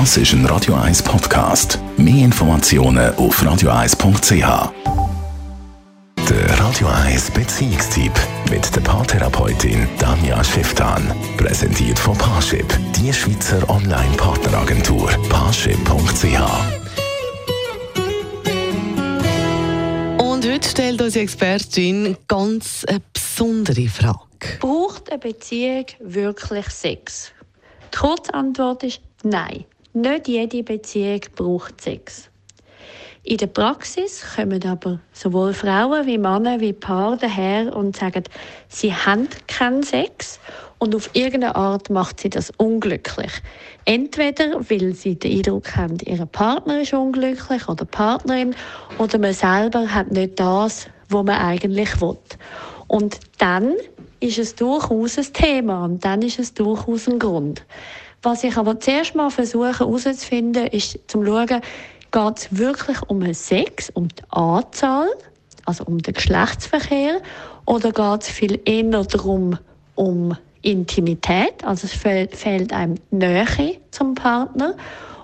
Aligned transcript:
Das 0.00 0.16
ist 0.16 0.32
ein 0.32 0.44
Radio 0.46 0.74
1 0.74 1.04
Podcast. 1.04 1.78
Mehr 1.96 2.24
Informationen 2.24 3.14
auf 3.14 3.40
radio1.ch. 3.40 4.72
Der 6.28 6.58
Radio 6.58 6.88
1 6.88 7.30
Beziehungstyp 7.30 8.10
mit 8.50 8.74
der 8.74 8.80
Paartherapeutin 8.80 9.86
Danja 10.00 10.42
Schifftan. 10.42 11.14
Präsentiert 11.36 11.96
von 11.96 12.18
Paarship, 12.18 12.66
die 12.96 13.12
Schweizer 13.12 13.70
Online-Partneragentur. 13.70 15.10
Paarship.ch. 15.28 16.40
Und 20.20 20.44
heute 20.44 20.68
stellt 20.68 21.00
unsere 21.02 21.22
Expertin 21.22 22.16
ganz 22.26 22.84
eine 22.88 23.00
besondere 23.12 23.86
Frage. 23.86 24.58
Braucht 24.58 25.08
eine 25.08 25.20
Beziehung 25.20 25.86
wirklich 26.00 26.66
Sex? 26.70 27.30
Die 27.92 27.96
Kurzantwort 27.96 28.82
ist 28.82 29.00
nein. 29.22 29.64
Nicht 29.96 30.26
jede 30.26 30.64
Beziehung 30.64 31.20
braucht 31.36 31.80
Sex. 31.80 32.28
In 33.22 33.36
der 33.36 33.46
Praxis 33.46 34.24
kommen 34.34 34.66
aber 34.66 34.98
sowohl 35.12 35.54
Frauen 35.54 36.04
wie 36.04 36.18
Männer 36.18 36.58
wie 36.58 36.72
Paare 36.72 37.16
daher 37.16 37.76
und 37.76 37.96
sagen, 37.96 38.24
sie 38.66 38.92
haben 38.92 39.28
keinen 39.46 39.84
Sex 39.84 40.40
und 40.80 40.96
auf 40.96 41.10
irgendeine 41.12 41.54
Art 41.54 41.90
macht 41.90 42.18
sie 42.18 42.28
das 42.28 42.50
unglücklich. 42.56 43.30
Entweder 43.84 44.68
weil 44.68 44.94
sie 44.94 45.14
den 45.14 45.38
Eindruck 45.38 45.76
haben, 45.76 45.98
ihr 46.04 46.26
Partner 46.26 46.80
ist 46.80 46.92
unglücklich 46.92 47.68
oder 47.68 47.84
Partnerin 47.84 48.56
oder 48.98 49.18
man 49.18 49.32
selber 49.32 49.94
hat 49.94 50.10
nicht 50.10 50.40
das, 50.40 50.88
was 51.08 51.24
man 51.24 51.40
eigentlich 51.40 52.00
will. 52.00 52.18
Und 52.88 53.20
dann 53.38 53.74
ist 54.18 54.38
es 54.38 54.56
durchaus 54.56 55.18
ein 55.18 55.32
Thema 55.32 55.84
und 55.84 56.04
dann 56.04 56.20
ist 56.20 56.40
es 56.40 56.52
durchaus 56.52 57.06
ein 57.06 57.20
Grund. 57.20 57.64
Was 58.24 58.42
ich 58.42 58.56
aber 58.56 58.80
zuerst 58.80 59.14
mal 59.14 59.28
versuche 59.28 59.80
herauszufinden, 59.80 60.66
ist 60.68 60.98
zum 61.08 61.26
schauen, 61.26 61.46
geht 61.46 62.38
es 62.38 62.48
wirklich 62.56 62.96
um 63.08 63.34
Sex, 63.34 63.90
um 63.90 64.08
die 64.08 64.22
Anzahl, 64.30 65.08
also 65.66 65.84
um 65.84 65.98
den 65.98 66.14
Geschlechtsverkehr, 66.14 67.20
oder 67.66 67.92
geht 67.92 68.22
es 68.22 68.30
viel 68.30 68.58
eher 68.64 69.04
darum, 69.04 69.58
um 69.94 70.34
Intimität, 70.62 71.62
also 71.64 71.86
es 71.86 71.92
fehlt 71.92 72.72
einem 72.72 72.94
Nähe 73.10 73.78
zum 73.90 74.14
Partner, 74.14 74.74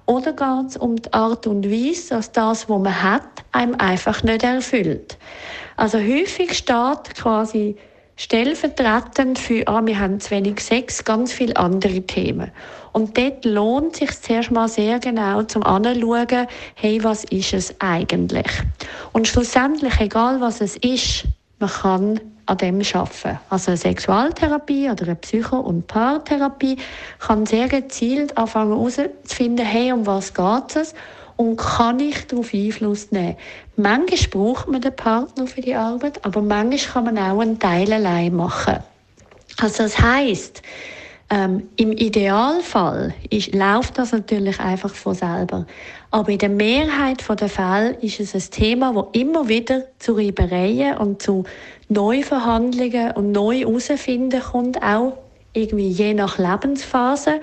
oder 0.04 0.34
geht 0.34 0.68
es 0.68 0.76
um 0.76 0.96
die 0.96 1.10
Art 1.14 1.46
und 1.46 1.70
Weise, 1.70 2.16
dass 2.16 2.32
das, 2.32 2.68
was 2.68 2.82
man 2.82 3.02
hat, 3.02 3.22
einem 3.52 3.76
einfach 3.76 4.22
nicht 4.24 4.42
erfüllt. 4.42 5.16
Also 5.74 5.96
häufig 5.96 6.52
steht 6.52 7.14
quasi 7.16 7.76
stellvertretend 8.20 9.38
für, 9.38 9.66
ah, 9.66 9.80
wir 9.82 9.98
haben 9.98 10.20
zu 10.20 10.30
wenig 10.30 10.60
Sex, 10.60 11.04
ganz 11.04 11.32
viele 11.32 11.56
andere 11.56 12.02
Themen. 12.02 12.50
Und 12.92 13.16
dort 13.16 13.46
lohnt 13.46 13.96
sich 13.96 14.10
zuerst 14.20 14.50
mal 14.50 14.68
sehr 14.68 14.98
genau 14.98 15.42
zum 15.44 15.62
Anschauen, 15.62 16.46
hey, 16.74 17.02
was 17.02 17.24
ist 17.24 17.54
es 17.54 17.74
eigentlich? 17.80 18.46
Und 19.12 19.26
schlussendlich, 19.26 19.98
egal 20.00 20.38
was 20.42 20.60
es 20.60 20.76
ist, 20.76 21.24
man 21.60 21.70
kann 21.70 22.20
an 22.44 22.58
dem 22.58 22.82
arbeiten. 22.92 23.38
Also 23.48 23.70
eine 23.70 23.78
Sexualtherapie 23.78 24.90
oder 24.90 25.04
eine 25.04 25.14
Psycho- 25.14 25.60
und 25.60 25.86
Paartherapie 25.86 26.76
kann 27.20 27.46
sehr 27.46 27.68
gezielt 27.68 28.36
anfangen 28.36 28.72
herauszufinden, 28.72 29.64
hey, 29.64 29.92
um 29.92 30.06
was 30.06 30.34
geht 30.34 30.76
es 30.76 30.94
und 31.40 31.56
kann 31.56 32.00
ich 32.00 32.26
darauf 32.26 32.52
Einfluss 32.52 33.12
nehmen. 33.12 33.36
Manchmal 33.76 34.28
braucht 34.30 34.68
man 34.68 34.82
den 34.82 34.94
Partner 34.94 35.46
für 35.46 35.62
die 35.62 35.74
Arbeit, 35.74 36.22
aber 36.22 36.42
manchmal 36.42 36.92
kann 36.92 37.14
man 37.14 37.18
auch 37.18 37.40
einen 37.40 37.58
Teil 37.58 37.90
allein 37.90 38.36
machen. 38.36 38.76
Also 39.56 39.84
das 39.84 39.98
heißt, 39.98 40.60
ähm, 41.32 41.68
Im 41.76 41.92
Idealfall 41.92 43.14
ist, 43.30 43.54
läuft 43.54 43.98
das 43.98 44.10
natürlich 44.10 44.58
einfach 44.58 44.92
von 44.92 45.14
selber. 45.14 45.64
Aber 46.10 46.28
in 46.28 46.38
der 46.38 46.48
Mehrheit 46.48 47.24
der 47.28 47.48
Fälle 47.48 47.92
ist 48.00 48.18
es 48.18 48.34
ein 48.34 48.50
Thema, 48.50 48.92
das 48.92 49.04
immer 49.12 49.48
wieder 49.48 49.84
zu 50.00 50.14
Reibereien 50.14 50.98
und 50.98 51.22
zu 51.22 51.44
Neuverhandlungen 51.88 53.12
und 53.12 53.30
neu 53.30 53.60
herausfinden 53.60 54.42
kommt, 54.42 54.82
auch 54.82 55.18
irgendwie 55.52 55.88
je 55.88 56.14
nach 56.14 56.36
Lebensphase. 56.38 57.40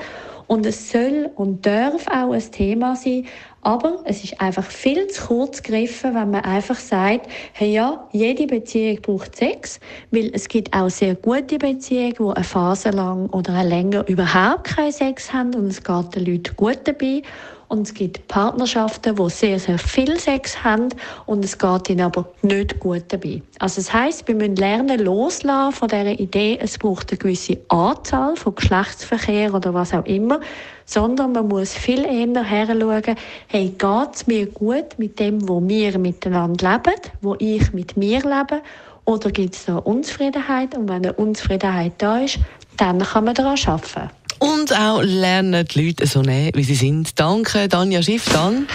Und 0.48 0.66
es 0.66 0.92
soll 0.92 1.30
und 1.36 1.66
darf 1.66 2.08
auch 2.08 2.32
ein 2.32 2.52
Thema 2.52 2.96
sein, 2.96 3.26
aber 3.62 4.00
es 4.06 4.24
ist 4.24 4.40
einfach 4.40 4.64
viel 4.64 5.08
zu 5.08 5.28
kurz 5.28 5.62
gegriffen, 5.62 6.16
wenn 6.16 6.32
man 6.32 6.46
einfach 6.46 6.78
sagt, 6.78 7.30
hey 7.52 7.74
ja, 7.74 8.08
jede 8.14 8.48
Beziehung 8.48 9.02
braucht 9.02 9.36
Sex, 9.36 9.82
weil 10.10 10.32
es 10.34 10.48
gibt 10.48 10.74
auch 10.74 10.90
sehr 10.90 11.16
gute 11.16 11.58
Beziehungen, 11.58 12.14
die 12.18 12.36
eine 12.36 12.44
Phase 12.46 12.92
lang 12.92 13.28
oder 13.32 13.62
länger 13.66 14.08
überhaupt 14.08 14.64
keinen 14.64 14.94
Sex 14.94 15.34
haben 15.34 15.54
und 15.54 15.68
es 15.68 15.84
geht 15.84 16.16
den 16.16 16.26
Leuten 16.26 16.56
gut 16.56 16.80
dabei. 16.86 17.24
Und 17.70 17.88
es 17.88 17.94
gibt 17.94 18.28
Partnerschaften, 18.28 19.16
die 19.16 19.30
sehr, 19.30 19.60
sehr 19.60 19.78
viel 19.78 20.18
Sex 20.20 20.64
haben 20.64 20.90
und 21.26 21.44
es 21.44 21.58
geht 21.58 21.90
ihnen 21.90 22.02
aber 22.02 22.30
nicht 22.42 22.80
gut 22.80 23.04
dabei. 23.10 23.42
Also 23.60 23.82
das 23.82 23.92
heisst, 23.92 24.28
wir 24.28 24.36
müssen 24.36 24.56
lernen, 24.56 25.00
loslassen 25.00 25.74
von 25.74 25.90
dieser 25.90 26.18
Idee, 26.18 26.58
es 26.62 26.78
braucht 26.78 27.12
eine 27.12 27.18
gewisse 27.18 27.58
Anzahl 27.68 28.38
von 28.38 28.56
Geschlechtsverkehr 28.56 29.54
oder 29.54 29.74
was 29.74 29.94
auch 29.94 30.06
immer, 30.06 30.40
sondern 30.86 31.34
man 31.34 31.50
muss 31.50 31.74
viel 31.74 32.06
eher 32.06 32.44
heranschauen, 32.44 33.16
hey, 33.48 33.70
geht 33.78 34.16
es 34.16 34.28
mir 34.28 34.46
gut 34.46 34.98
mit 34.98 35.20
dem, 35.20 35.48
wo 35.50 35.62
wir 35.62 36.00
miteinander 36.00 36.72
leben, 36.72 37.02
wo 37.22 37.36
ich 37.38 37.74
mit 37.74 37.98
mir 37.98 38.22
lebe, 38.22 38.62
oder 39.08 39.32
gibt 39.32 39.56
es 39.56 39.66
da 39.66 39.78
Unzufriedenheit? 39.78 40.76
Und 40.76 40.90
wenn 40.90 40.98
eine 40.98 41.14
Unzufriedenheit 41.14 41.94
da 41.98 42.20
ist, 42.20 42.40
dann 42.76 43.00
kann 43.00 43.24
man 43.24 43.36
daran 43.36 43.58
arbeiten. 43.66 44.10
Und 44.40 44.78
auch 44.78 45.02
lernen 45.02 45.66
die 45.68 45.86
Leute 45.86 46.08
so 46.08 46.22
nehmen, 46.22 46.52
wie 46.56 46.64
sie 46.64 46.76
sind. 46.76 47.20
Danke, 47.20 47.68
Danja 47.68 48.02
Schiff. 48.02 48.26
Dann. 48.32 48.68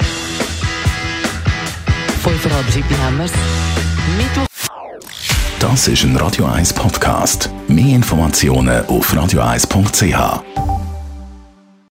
Fünf 2.23 2.41
vor 2.41 2.53
halb 2.53 2.71
sieben 2.71 2.99
haben. 3.03 3.21
Das 5.59 5.89
ist 5.89 6.03
ein 6.05 6.17
Radio 6.17 6.47
1 6.47 6.73
Podcast. 6.73 7.51
Mehr 7.69 7.95
Informationen 7.95 8.85
auf 8.87 9.13
radio1.ch. 9.15 10.72